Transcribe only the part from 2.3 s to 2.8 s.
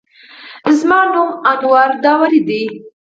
دی